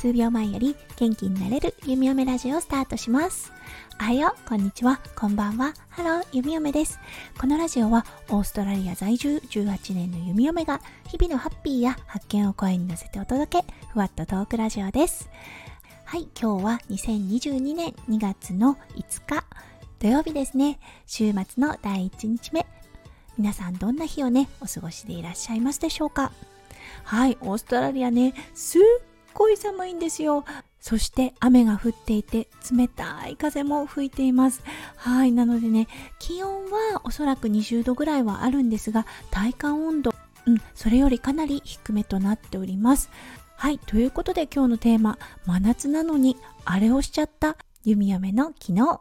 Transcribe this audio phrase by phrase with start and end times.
[0.00, 3.52] 数秒前より元気になれる弓嫁ラジオをスタートします。
[4.00, 5.74] おはよう、こんにちは、こんばんは。
[5.90, 6.98] ハロー、弓嫁です。
[7.38, 15.28] このラジオはオーストラリア在住18年の弓嫁が日々のハッピーや発見を声に乗せてお届け、ふわっとトークラジオです。
[16.06, 19.44] はい、今日は2022年2月の5日、
[19.98, 20.80] 土曜日ですね。
[21.06, 22.66] 週末の第1日目。
[23.38, 26.32] 皆さんどんな日をね、お過ごしでいらっしゃいますでしょうか？
[27.04, 28.82] はい、オーストラリアね、すっ
[29.32, 30.44] ごい寒いんですよ。
[30.80, 34.62] そして雨が降っていて冷たい風も吹いています。
[34.96, 35.32] はい。
[35.32, 35.88] なのでね、
[36.18, 40.14] 気温はおそらく20度ぐらいはあるんですが、体感温度、
[40.46, 43.10] うん、それよりかなり低めとなっております。
[43.56, 43.78] はい。
[43.78, 49.00] ということで今日のテーマ、真夏なのにあれをしちゃった弓嫁の昨日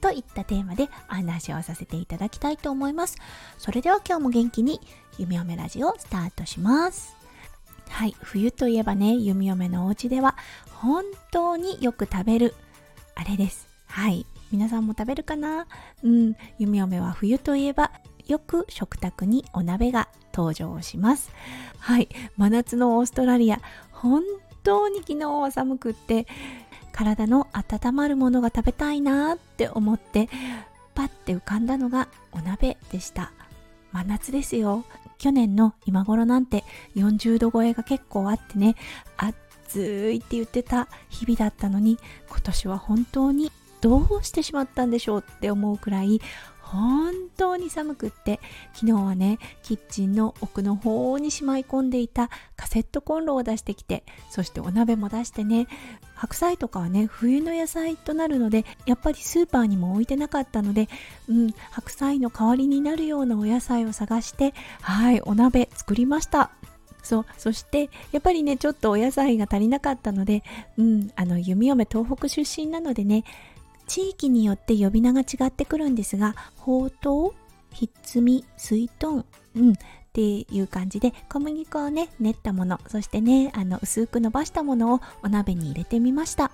[0.00, 3.16] といったテーマでお話をさせていただきたいと思います。
[3.58, 4.80] それでは今日も元気に
[5.18, 7.16] 弓嫁ラジオスタートします。
[7.88, 10.36] はい、冬といえばね、弓嫁のお家では
[10.72, 12.54] 本当によく食べる
[13.14, 13.68] あれです。
[13.86, 15.66] はい、皆さんも食べるかな？
[16.02, 17.90] うん、弓嫁は冬といえば
[18.26, 21.32] よく食卓にお鍋が登場します。
[21.78, 24.22] はい、真夏のオーストラリア、本
[24.62, 26.28] 当に昨日は寒くって
[26.92, 30.28] 体の温まるものが食べたいなって思って
[30.94, 33.32] パッて浮かんだのがお鍋でした。
[33.92, 34.84] 真夏ですよ。
[35.18, 36.64] 去年の今頃なんて
[36.96, 38.74] 40度超えが結構あってね
[39.16, 46.20] 暑いって言ってた日々だったのに今年は本当にどうしてしまったんでしょうって思うくらい
[46.70, 48.38] 本当に寒くって
[48.74, 55.66] 昨日はねキッチンの奥の方にしまい込んでいたカセットコンロを出してきてそしてお鍋も出してね
[56.14, 60.88] 白菜とかはね冬の野菜となるのでやっぱりスーパーにも置いてなかったので、
[61.28, 66.50] うん、白菜の代わりになるようなお野菜を探してはいお鍋作りました。
[67.02, 70.44] そうそしてやっぱりねちょっとお野菜が足りなかったので、
[70.76, 73.24] うん、あの弓嫁東北出身なのでね
[73.90, 79.24] 地域によって呼び名が違ってくるんですが、ほうとう、ひっつみ、すいとん、
[79.56, 79.74] うん、っ
[80.12, 86.52] ていう感じで小麦粉をね練ったものそしてねあの薄く伸ばしたものをお鍋に入れてみました。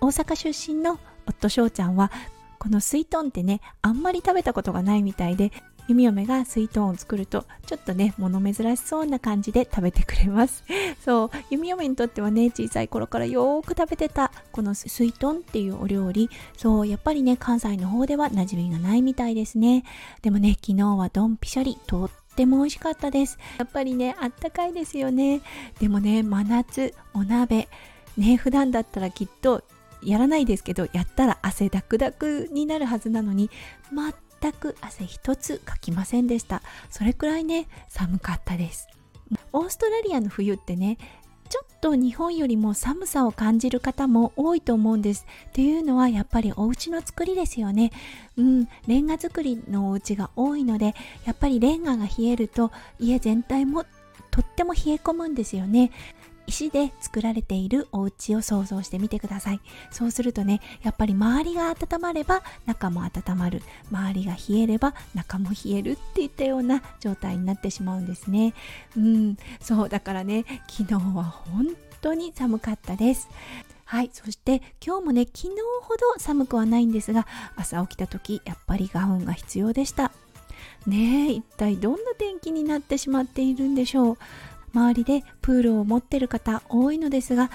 [0.00, 2.10] 大阪出身の夫翔ちゃんは
[2.58, 5.52] このすいとんってねあんまり食べたことがないみたいで
[5.86, 10.64] 弓嫁がスイートーンを作るとちょっとね物珍しそうな感じで食べてくれます。
[11.04, 16.30] そう弓嫁にとってはね小さい頃からよーく食べてたこのスイートンっていうお料理。
[16.56, 19.84] そうやっぱりね関西の方では馴染みがないみたいですね。
[20.22, 23.38] でもね昨日はドンピシャリとっても美味しかったです。
[23.58, 25.42] やっぱりねあったかいですよね。
[25.80, 27.68] でもね真夏お鍋。
[28.16, 29.64] ね普段だったらきっと
[30.02, 33.50] やらないですけどやったら汗ダクダクになるはずなのに
[34.44, 38.88] 全く汗一つかきませんでしたそれくらいね寒かったです
[39.52, 40.98] オーストラリアの冬ってね
[41.48, 45.26] ちょっと日本よりも寒さを感じる方も多いと思うんです。
[45.50, 47.92] っていうのはやっぱりお家の作りですよね。
[48.38, 50.94] うん、レンガ作りのお家が多いので、
[51.26, 53.84] やっぱりレンガが冷えると家全体も
[54.30, 55.92] とっても冷え込むんですよね。
[56.46, 59.60] 石で作られているお家を想像してみてください
[59.90, 68.54] そうするとねやっぱり周りが温まれば中も温まる周りが冷えれば中も冷えるっていったような状態になってしまうんですね
[68.96, 71.68] うんそうだからね昨日は本
[72.00, 73.28] 当に寒かったです
[73.86, 74.10] はい。
[74.12, 75.50] そして今日もね、昨日
[75.82, 80.10] ほど寒くはないんですが、朝起きた時、やっぱりガウンが必要でした。
[80.86, 84.18] ねえ、一体どんな天気になってしまっているんでしょう。
[84.74, 87.50] 周りでプールを持ってる方多いのですが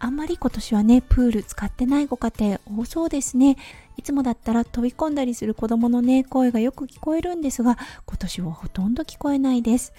[0.00, 3.56] あんまり今年はねプール使ってないご家庭多そうですね。
[3.96, 7.76] いつもだったら飛び込んだりする子供のね声がよく聞こえるんですが
[8.06, 9.92] 今年はほとんど聞こえないです。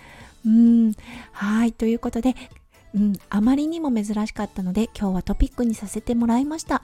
[0.45, 0.93] うん。
[1.33, 2.35] はいということで
[2.95, 6.81] うん、あまりにも珍しかったので今日はトピックにさせてもらいました。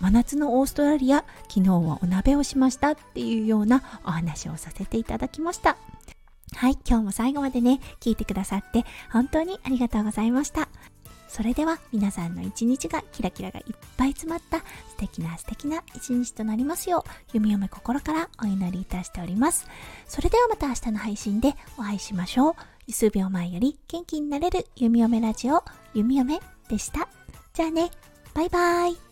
[0.00, 5.76] 真夏のオーストラリア昨日はお鍋をしましたっていうようなお話をさせていただきました。
[6.54, 10.68] はい、今日も最後までね、聞いてくださって本当にありがとうございました。
[11.28, 14.64] それでは皆さんの一日がキラキラがいっぱい詰まった素
[14.96, 19.68] 敵な素敵な一日となりますよう、弓嫁心からお祈りいたしております。
[20.06, 22.56] それではまた明日の配信でお会いしましょ
[22.88, 22.92] う。
[22.92, 25.62] 数秒前より元気になれる弓嫁ラジオ、
[25.92, 27.08] 弓嫁でした。
[27.52, 27.90] じゃあね、
[28.34, 29.07] バイバイ。